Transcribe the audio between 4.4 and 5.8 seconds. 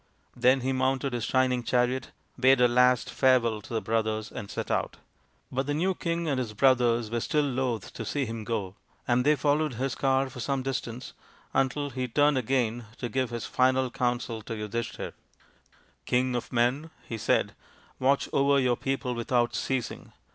set out. But the